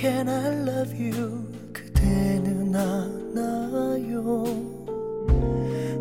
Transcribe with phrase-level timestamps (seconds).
[0.00, 1.44] Can I love you?
[1.72, 4.44] 그대는 알아요.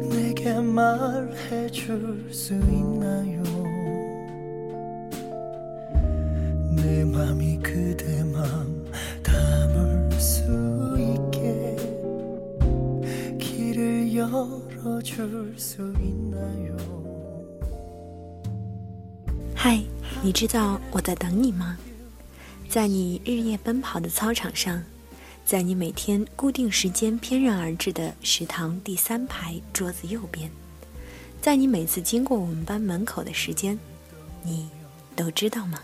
[0.10, 3.42] 내게 말해줄 수 있나요?
[6.76, 8.86] 내 맘이 그대 맘
[9.24, 10.44] 담을 수
[11.00, 11.76] 있게
[13.40, 16.76] 길을 열어줄 수 있나요?
[19.56, 19.82] 嗨，
[20.22, 21.78] 你知道我在等你吗？
[22.71, 24.81] 在你日夜奔跑的操场上，
[25.45, 30.49] 在你每天固定时间翩然而至的食堂第三排桌子右边，
[31.43, 33.77] 在你每次经过我们班门口的时间，
[34.45, 34.71] 你
[35.17, 35.81] 都知道吗？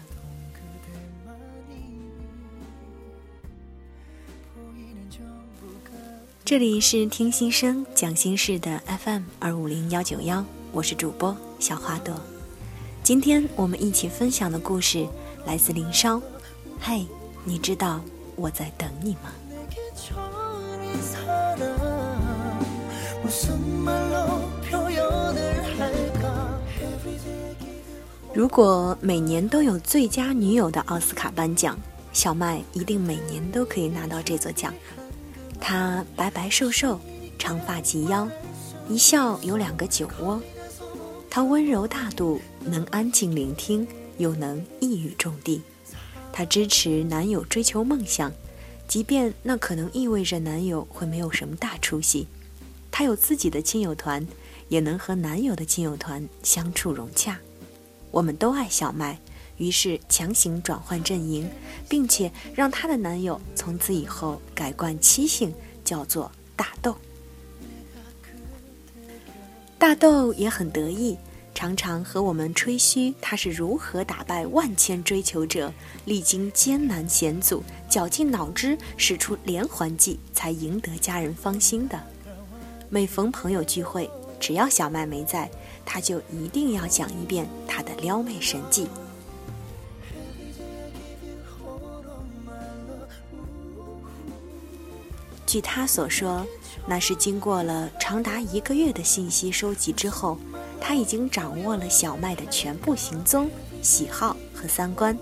[6.44, 12.14] 这里是听心声讲心事的 FM 二五零幺九幺，我是主播小花朵。
[13.02, 15.04] 今天我们一起分享的故事
[15.44, 16.22] 来自林梢。
[16.80, 17.06] 嘿，
[17.44, 18.00] 你知道
[18.36, 19.32] 我在等你吗？
[28.32, 31.76] 如果每年都有最佳女友的奥斯卡颁奖，
[32.12, 34.72] 小麦一定每年都可以拿到这座奖。
[35.60, 37.00] 她白白瘦瘦，
[37.38, 38.28] 长发及腰，
[38.88, 40.40] 一笑有两个酒窝。
[41.30, 45.60] 她温柔大度，能安静聆听，又能一语中的。
[46.32, 48.32] 她支持男友追求梦想，
[48.86, 52.26] 即便那可能意味着男友会没有什么大出息。
[52.90, 54.26] 她有自己的亲友团，
[54.68, 57.38] 也能和男友的亲友团相处融洽。
[58.10, 59.18] 我们都爱小麦，
[59.58, 61.48] 于是强行转换阵营，
[61.88, 65.52] 并且让她的男友从此以后改冠妻姓，
[65.84, 66.96] 叫做大豆。
[69.78, 71.16] 大豆也很得意。
[71.56, 75.72] 常常和我们吹嘘他是如何打败万千追求者，
[76.04, 81.98] 历经艰难险阻，绞尽脑汁使出连环计，才赢得家人芳心的。
[82.90, 85.50] 每逢朋友聚会，只要小麦没在，
[85.86, 88.86] 他就一定要讲一遍他的撩妹神技。
[95.46, 96.46] 据他所说，
[96.86, 100.36] 那是经过了长达一个月的信息收集之后。
[100.80, 103.50] 他已经掌握了小麦的全部行踪、
[103.82, 105.18] 喜好和三观，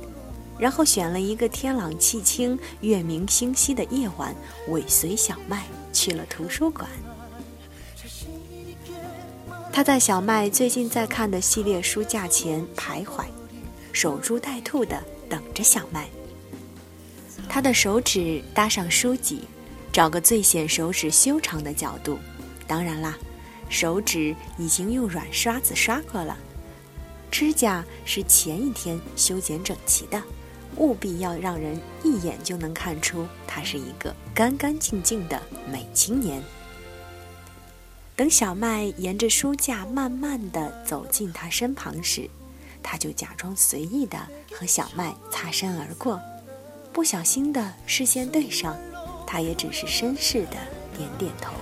[0.59, 4.35] 然后选了一个天朗气清、月明星稀的夜晚，
[4.69, 6.89] 尾随小麦去了图书馆。
[9.73, 13.25] 他在小麦最近在看的系列书架前徘徊，
[13.93, 16.09] 守株待兔地等着小麦。
[17.49, 19.45] 他的手指搭上书脊，
[19.93, 22.19] 找个最显手指修长的角度，
[22.67, 23.17] 当然啦。
[23.69, 26.37] 手指已经用软刷子刷过了，
[27.31, 30.23] 指甲是前一天修剪整齐的，
[30.77, 36.43] 务必要让人一眼就能看出他是一个干干净净的美青年。
[38.17, 42.31] 等小麦沿着书架慢慢地走进他身旁时，
[42.81, 44.17] 他就假装随意地
[44.53, 46.21] 和小麦擦身而过，
[46.93, 48.77] 不小心的视线对上，
[49.27, 50.57] 他也只是绅士的
[50.97, 51.53] 点点头。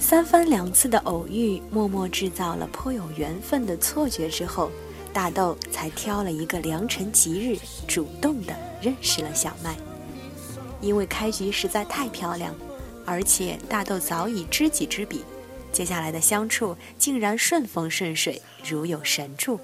[0.00, 4.70] 三番两次的偶遇，默默制造了颇有缘分的错觉之后，
[5.12, 9.76] 大豆才挑了一个良辰吉日，主动的认识了小麦。
[10.80, 12.54] 因为开局实在太漂亮，
[13.04, 15.24] 而且大豆早已知己知彼，
[15.72, 19.58] 接下来的相处竟然顺风顺水，如有神助。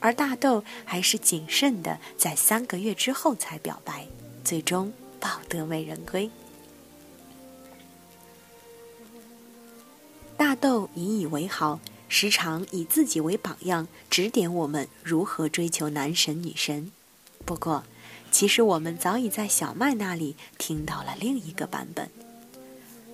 [0.00, 4.06] 而大豆还是谨慎的，在三个月之后才表白，
[4.42, 6.28] 最终抱得美人归。
[10.44, 16.90] 大豆引以为豪，时常以自己为榜样，指点我们如何追求男神女神。
[17.44, 17.84] 不过，
[18.32, 22.10] 其实我们早已在小麦那里听到了另一个版本，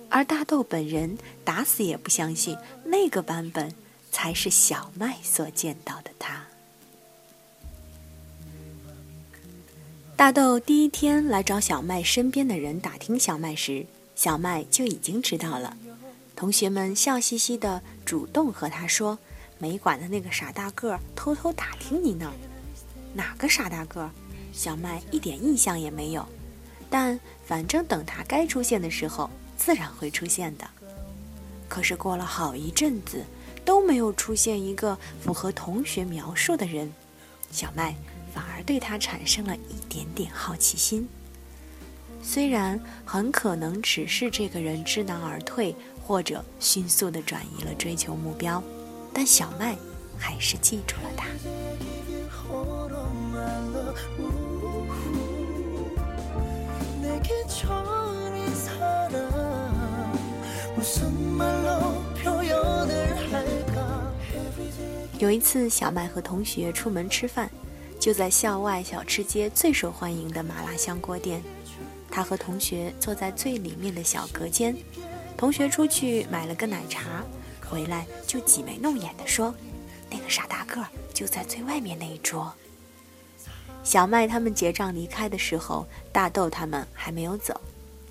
[0.09, 3.75] 而大豆本人打死也不相信那个版本
[4.11, 6.47] 才是小麦所见到的他。
[10.15, 13.85] 大豆第一天来找小麦身边的人打听小麦时，
[14.15, 15.77] 小麦就已经知道了。
[16.39, 19.19] 同学们笑嘻嘻的主动和他说
[19.59, 22.31] ：“美馆的那个傻大个偷偷打听你呢。”
[23.13, 24.09] 哪个傻大个？
[24.53, 26.25] 小麦一点印象也没有。
[26.89, 30.65] 但反正等他该出现的时候，自然会出现的。
[31.67, 33.25] 可是过了好一阵子，
[33.65, 36.89] 都没有出现一个符合同学描述的人，
[37.51, 37.93] 小麦
[38.33, 41.05] 反而对他产生了一点点好奇心。
[42.21, 45.75] 虽然很可能只是这个人知难而退。
[46.09, 48.63] 或者迅速地转移了追求目标，
[49.13, 49.77] 但小麦
[50.17, 51.27] 还是记住了他。
[65.19, 67.47] 有一次，小麦和同学出门吃饭，
[67.99, 71.39] 就在校外小吃街最受欢迎的麻辣香锅店。
[72.09, 74.75] 他和同学坐在最里面的小隔间，
[75.39, 77.23] 同学出去买了个奶茶，
[77.65, 79.55] 回来就挤眉弄眼地说
[80.11, 82.53] ：“那个傻大个就在最外面那一桌。”
[83.81, 87.57] 小麦他们结账离开的时候，大豆他们还没有走。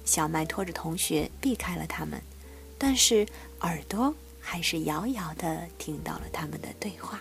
[0.06, 2.18] 小麦拖着同学避开了他们，
[2.78, 3.26] 但是
[3.60, 7.20] 耳朵还是遥遥地听到了他们的对话。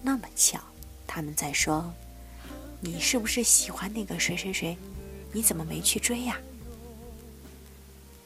[0.00, 0.58] 那么巧，
[1.06, 1.92] 他们在说
[2.80, 4.78] ：“你是不是喜欢那个谁谁谁？
[5.30, 6.38] 你怎么没去追呀？”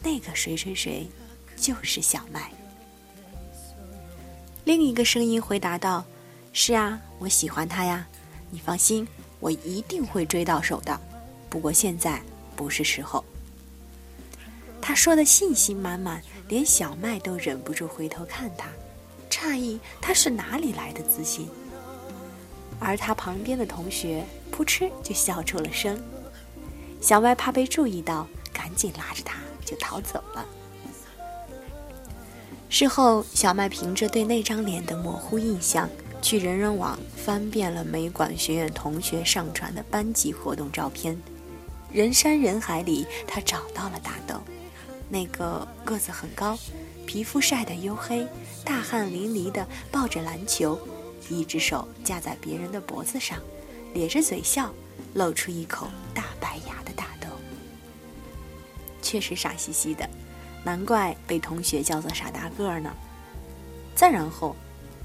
[0.02, 1.06] 那个谁谁谁，
[1.56, 2.50] 就是小麦。
[4.64, 6.05] 另一个声音回答道
[6.52, 8.06] ：“是啊，我喜欢他呀。
[8.50, 9.06] 你放心，
[9.38, 10.99] 我一定会追到手的。
[11.49, 12.20] 不过现在
[12.56, 13.25] 不是时候。”
[14.81, 18.69] 他说的信心满满，连小麦都忍不住回头看他，
[19.31, 21.49] 诧异他是哪里来的自信。
[22.79, 26.03] 而他旁边的同学扑哧就笑出了声。
[27.00, 29.38] 小麦怕被注意到，赶紧拉着他
[29.70, 30.44] 就逃走了。
[32.69, 35.88] 事后，小麦凭着对那张脸的模糊印象，
[36.22, 41.20] 去人人网翻遍了美管学院同学上传的班级活动照片，
[41.93, 44.40] 人山人海里，他找到了大豆。
[45.08, 46.56] 那个个子很高，
[47.05, 48.26] 皮肤晒得黝黑，
[48.64, 50.78] 大汗淋漓的抱着篮球，
[51.28, 53.37] 一只手架在别人的脖子上，
[53.93, 54.72] 咧着嘴笑，
[55.14, 57.08] 露出一口大白牙的大，
[59.02, 60.08] 确实傻兮兮的，
[60.64, 62.94] 难怪被同学叫做傻大个儿呢。
[63.94, 64.56] 再然后，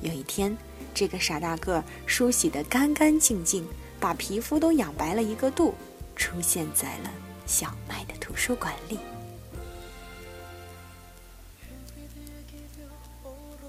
[0.01, 0.55] 有一天，
[0.93, 3.67] 这个傻大个儿梳洗得干干净净，
[3.99, 5.73] 把皮肤都养白了一个度，
[6.15, 7.11] 出现在了
[7.45, 8.99] 小麦的图书馆里。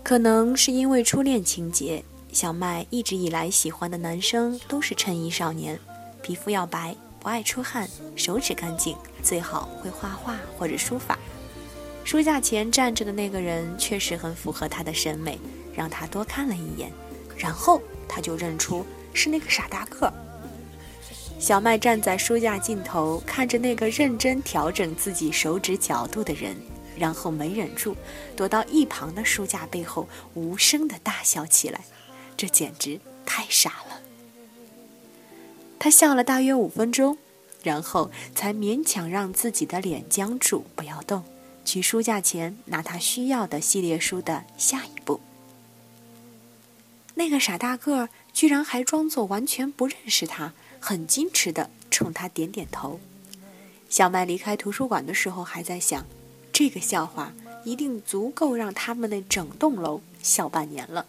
[0.03, 5.77] 可能是因为初恋情节，小麦一直以来喜欢的男生都是衬衣少年，
[6.23, 6.95] 皮肤要白，
[7.27, 11.19] 不爱出汗，手指干净，最好会画画或者书法。
[12.05, 15.37] 书架前站着的那个人确实很符合他的审美，
[15.75, 16.93] 让他多看了一眼，
[17.37, 20.09] 然后他就认出是那个傻大个。
[21.41, 26.57] 小麦站在书架尽头，看着那个认真调整自己手指角度的人。
[26.97, 27.97] 然后没忍住，
[28.37, 31.81] 躲到一旁的书架背后，无声的大笑起来。
[32.37, 33.86] 这简直太傻了。
[35.79, 37.19] 他笑了大约五分钟，
[37.63, 41.25] 然后才勉强让自己的脸僵住，不要动，
[41.65, 45.21] 去书架前拿他需要的系列书的下一步。
[47.15, 53.01] 那个傻大个儿居然还装作完全不认识他，很矜持的冲他点点头。
[53.89, 56.05] 小麦离开图书馆的时候，还在想。
[56.53, 57.33] 这个笑话
[57.65, 61.07] 一定足够让他们那整栋楼笑半年了。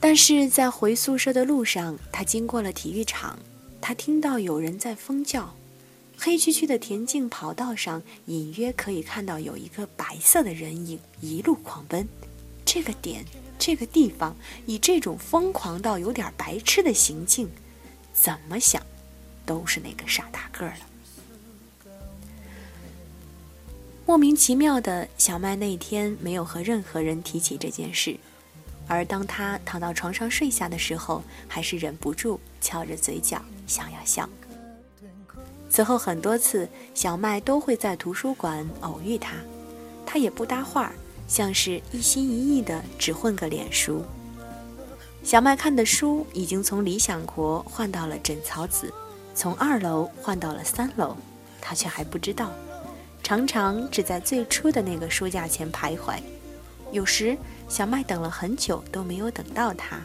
[0.00, 3.38] 但是在回宿舍的路上，他经过了体育场，
[3.80, 5.54] 他听到有人在疯叫。
[6.18, 12.08] 黑黢黢的田径跑道上，隐约可以看到有一个白色的人影一路狂奔。
[12.64, 13.24] 这个点，
[13.58, 17.48] 这个地方，以这种疯狂到有点白痴的行径，
[18.12, 18.82] 怎么想，
[19.44, 20.76] 都是那个傻大个了。
[24.06, 28.18] 莫名其妙的小麦那天没有和任何人提起这件事，
[28.90, 34.28] 而当他躺到床上睡下的时候，还是忍不住翘着嘴角想要笑。
[35.68, 39.36] 此后很多次，小麦都会在图书馆偶遇他，
[40.04, 40.92] 他也不搭话，
[41.28, 44.04] 像是一心一意的只混个脸熟。
[45.22, 48.88] 小麦看的书已经从《理想国》换到了《枕草子》，
[49.36, 51.16] 从二楼换到了三楼，
[51.60, 52.50] 他却还不知道。
[53.22, 56.18] 常常只在最初的那个书架前徘徊，
[56.92, 57.36] 有时
[57.68, 60.00] 小麦等了很久都没有等到他，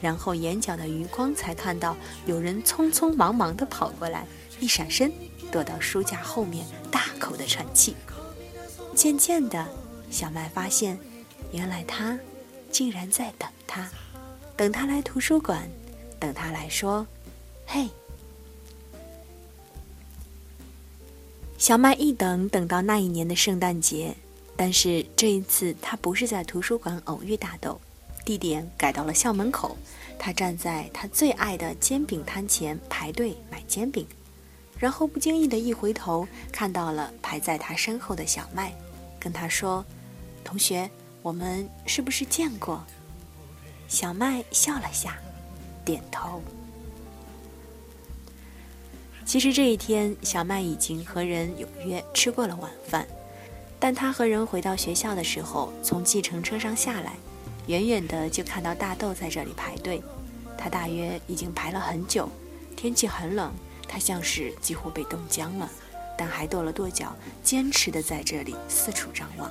[0.00, 1.96] 然后眼角的余光才看到
[2.26, 4.26] 有人匆匆忙忙地跑过来，
[4.60, 5.12] 一闪身
[5.50, 7.94] 躲到书架后面，大口的喘气。
[8.94, 9.66] 渐渐的，
[10.10, 10.98] 小麦发现，
[11.52, 12.18] 原来他
[12.70, 13.90] 竟然在等他，
[14.56, 15.68] 等他来图书馆，
[16.18, 17.06] 等他来说
[17.66, 17.88] ：“嘿。”
[21.58, 24.16] 小麦一等等到那一年的圣诞节，
[24.56, 27.80] 但是这一次他不是在图书馆偶遇大豆，
[28.24, 29.76] 地点改到了校门口。
[30.18, 34.06] 他站在他最爱的煎饼摊前排队买煎饼，
[34.78, 38.72] 然后不经意的一回头，看到了排在他身后的小麦，
[39.18, 39.84] 跟他说
[40.44, 40.88] ：“同学，
[41.22, 42.84] 我们是不是见过？”
[43.88, 45.18] 小麦笑了下，
[45.84, 46.40] 点头。
[49.24, 53.06] 其实这一天，小麦已经和人有约吃过了晚饭，
[53.82, 57.14] 但他和人回到学校的时候，从计程车上下来，
[57.66, 60.00] 远远的就看到大豆在这里排队。
[60.56, 62.28] 他大约已经排了很久，
[62.76, 63.52] 天气很冷，
[63.88, 65.68] 他像是几乎被冻僵了，
[66.16, 67.12] 但还跺了跺脚，
[67.42, 69.50] 坚持的在这里四处张望。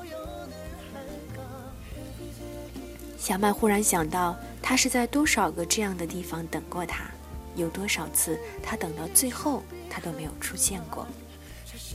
[3.18, 7.04] 小麦忽然想到，他是在多少个这样的地方等过他。
[7.58, 11.06] 有多少次他等到最后，他都没有出现过。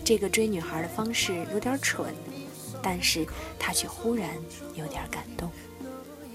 [0.06, 2.14] 这个追女孩的方式有点蠢，
[2.80, 3.26] 但是
[3.58, 4.30] 他却忽然
[4.76, 5.50] 有点感动。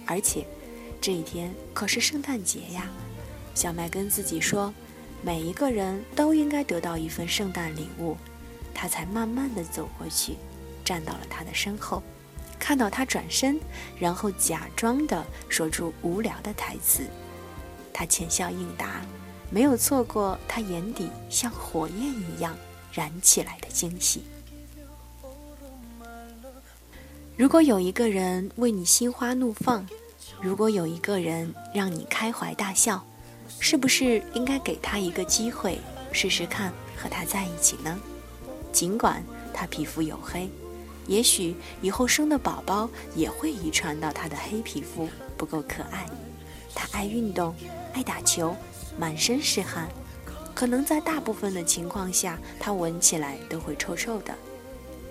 [0.06, 0.46] 而且，
[1.00, 2.90] 这一天可是圣诞节呀！
[3.56, 4.74] 小麦跟自己说，
[5.22, 8.18] 每一个人都应该得到一份圣诞礼物。
[8.74, 10.36] 他才慢慢的走过去，
[10.84, 12.04] 站到了他的身后，
[12.60, 13.58] 看到他转身，
[13.98, 17.06] 然后假装的说出无聊的台词。
[17.94, 19.00] 他浅笑应答，
[19.50, 22.54] 没有错过他眼底像火焰一样
[22.92, 24.24] 燃起来的惊喜。
[27.38, 29.86] 如果有一个人为你心花怒放，
[30.42, 33.04] 如果有一个人让你开怀大笑，
[33.60, 35.80] 是不是应该给他一个机会，
[36.12, 38.00] 试试看和他在一起呢？
[38.72, 40.50] 尽管他皮肤黝黑，
[41.08, 46.08] 也许以后生的宝宝也会遗传到他的黑皮肤不够可爱。
[46.76, 47.56] 他爱运动。
[47.94, 48.56] 爱打球，
[48.98, 49.90] 满身是汗，
[50.62, 54.38] 可能在大部分的情况下，他闻起来都会臭臭的。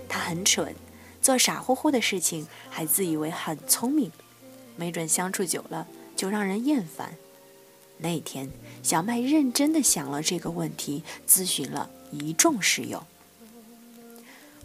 [0.08, 0.72] 他很蠢，
[1.20, 4.12] 做傻乎乎的事情，还自以为很聪明，
[4.76, 7.16] 没准相处久了就让人厌烦。
[7.98, 8.48] 那天，
[8.84, 13.04] 小麦认真的想了这个问题，咨询了一众室友。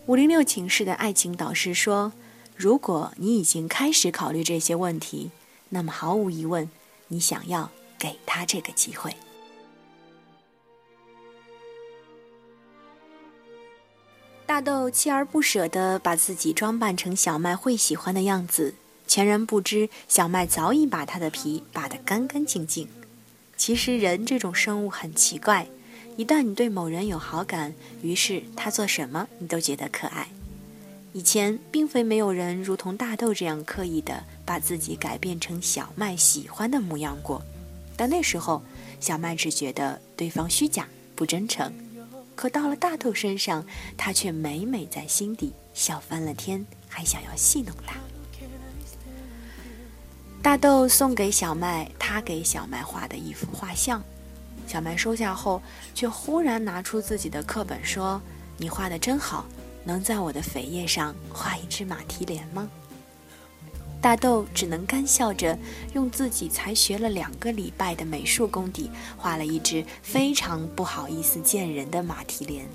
[0.06, 2.14] 五零六寝室的爱情导师说
[2.56, 5.32] ：“如果你已经开始考虑这些问题，
[5.70, 6.70] 那么毫无疑问，
[7.08, 9.16] 你想要。”给他这个机会。
[14.46, 18.76] 大豆锲而不舍地把自己装扮成小麦会喜欢的样子，
[19.08, 22.88] 全然不知小麦早已把他的皮扒得干干净净。
[23.58, 25.68] 其实人这种生物很奇怪，
[26.16, 27.74] 一旦你对某人有好感，
[28.04, 30.28] 于是他做什么你都觉得可爱。
[31.12, 37.42] 以前并非没有人如同大豆这样刻意地把自己改变成小麦喜欢的模样过。
[37.98, 38.62] 但那时候，
[39.00, 41.74] 小麦只觉得对方虚假不真诚，
[42.36, 43.66] 可到了大豆身上，
[43.96, 47.96] 他却每每在心底笑翻了天，还想要戏弄他。
[50.44, 54.04] 大豆送给小麦他给小麦画的一幅画像，
[54.68, 55.62] 小麦收下后，
[55.96, 58.22] 却忽然拿出自己的课本说
[58.58, 59.46] ：“你画的真好，
[59.84, 62.70] 能在我的扉页上画一只马蹄莲吗？”
[64.06, 65.58] 大豆只能干笑着，
[65.94, 72.68] 用自己才学了两个礼拜的美术功底，画了一只非常不好意思见人的马蹄莲。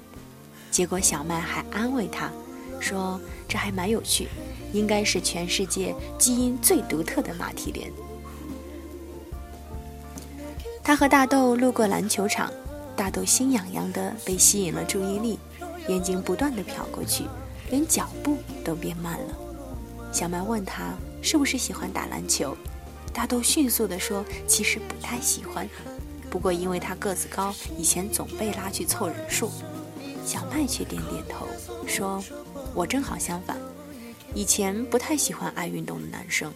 [0.72, 2.32] 结果小麦还安慰他，
[2.80, 4.26] 说这还蛮有趣，
[4.72, 7.92] 应该是全世界基因最独特的马蹄莲。
[10.82, 12.52] 他和大豆路过篮球场，
[12.96, 15.38] 大豆心痒痒的被吸引了注意力，
[15.86, 17.22] 眼睛不断的瞟过去，
[17.70, 19.38] 连脚步都变慢了。
[20.10, 20.92] 小麦问他。
[21.22, 22.56] 是不是喜欢打篮球？
[23.12, 25.68] 大豆迅速地说：“其实不太喜欢，
[26.30, 29.50] 不过因为他个子高，以前总被拉去凑人数。”
[30.24, 31.46] 小麦却点点头
[31.86, 32.22] 说
[32.72, 33.58] ：“我正好相反，
[34.32, 36.52] 以前不太喜欢爱运动的男生，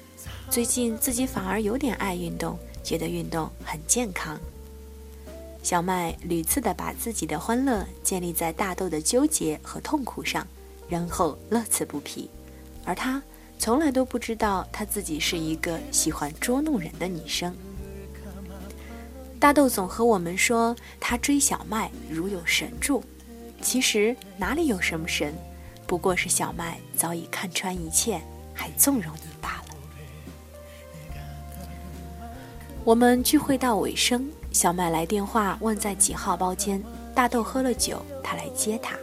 [0.49, 4.38] 最近自己反而有点爱运动，觉得运动很健康。”
[5.62, 10.47] 小麦屡次地把自己的欢乐建立在大豆的纠结和痛苦上，
[10.88, 12.30] 然后乐此不疲，
[12.85, 13.21] 而他。
[13.58, 17.54] 从来都不知道她自己是一个喜欢捉弄人的女生。
[19.40, 23.04] 大豆总和我们说他追小麦如有神助，
[23.61, 25.34] 其实哪里有什么神，
[25.87, 28.18] 不过是小麦早已看穿一切，
[28.54, 29.75] 还纵容你罢了。
[32.84, 36.82] 我们聚会到尾声，小麦来电话问在几号包间，
[37.14, 38.96] 大豆喝了酒，他来接他。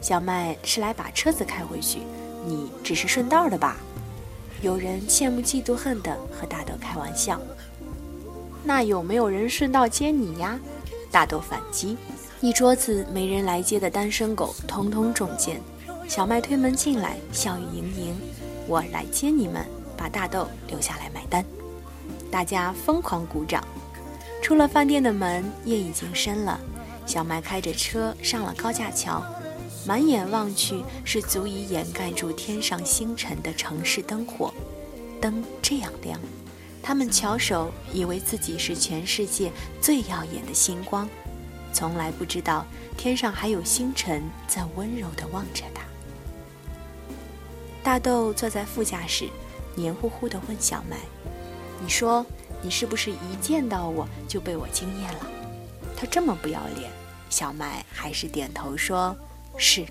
[0.00, 2.00] 小麦是来把车子开回去。
[2.44, 3.76] 你只是顺道的吧？
[4.62, 7.40] 有人羡慕嫉妒恨的和大豆开玩笑。
[8.62, 10.58] 那有没有人顺道接你呀？
[11.10, 11.96] 大豆反击。
[12.40, 15.60] 一桌子没人来接的单身狗通通中箭。
[16.08, 18.20] 小麦推门进来，笑语盈盈。
[18.66, 19.64] 我来接你们，
[19.96, 21.44] 把大豆留下来买单。
[22.30, 23.62] 大家疯狂鼓掌。
[24.42, 26.58] 出了饭店的门，夜已经深了。
[27.06, 29.22] 小麦开着车上了高架桥。
[29.86, 34.52] 满眼望去，是足以掩盖住天上星辰的城市灯火。
[35.20, 36.20] 灯这样亮，
[36.82, 41.08] 他们翘首，以为自己是全世界最耀眼的星光。
[41.72, 45.82] 从来不知道天上还有星辰在温柔地望着他。
[47.82, 49.28] 大豆坐在副驾驶，
[49.74, 50.96] 黏糊糊地问小麦
[51.80, 52.26] ：“你说，
[52.60, 55.26] 你是不是一见到我就被我惊艳了？”
[55.96, 56.90] 他这么不要脸，
[57.30, 59.16] 小麦还是点头说
[59.60, 59.84] ：“是。”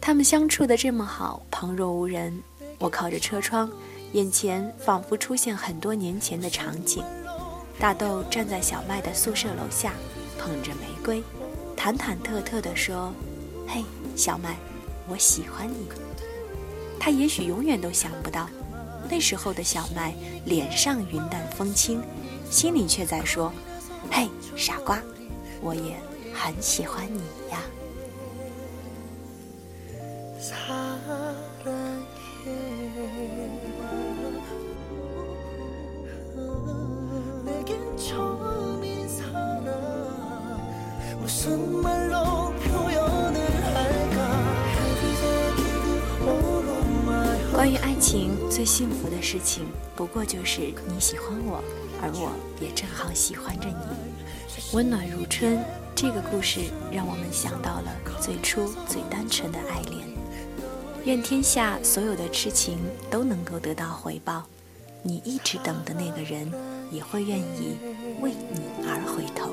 [0.00, 2.42] 他们相处的这么好，旁若无人。
[2.78, 3.70] 我靠着车窗，
[4.12, 7.04] 眼前仿佛出现很多年前的场景。
[7.78, 9.92] 大豆站在小麦的宿舍楼下，
[10.38, 11.22] 捧着玫瑰，
[11.76, 13.12] 忐忐忑忑地说
[13.68, 13.84] ：“嘿，
[14.16, 14.56] 小麦，
[15.08, 15.86] 我喜欢你。”
[16.98, 18.48] 他也许永远都想不到，
[19.08, 20.14] 那时候的小麦
[20.44, 22.02] 脸上云淡风轻，
[22.50, 23.52] 心里却在说
[24.10, 25.00] ：“嘿，傻瓜，
[25.60, 25.96] 我也
[26.34, 27.60] 很喜欢你呀。”
[41.19, 44.15] 무슨 말로 표현을 할까
[47.51, 51.61] 关于爱情，最幸福的事情，不过就是你喜欢我，
[52.01, 53.75] 而我也正好喜欢着你。
[54.73, 55.63] 温暖如春，
[55.95, 56.61] 这个故事
[56.91, 60.07] 让我们想到了最初最单纯的爱恋。
[61.04, 62.78] 愿天下所有的痴情
[63.10, 64.44] 都能够得到回报，
[65.02, 66.48] 你一直等的那个人
[66.92, 67.76] 也会愿意
[68.20, 69.52] 为你而回头。